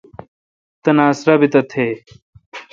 تناسہ 0.83 1.23
رابط 1.27 1.53
تھیں۔ 1.71 1.93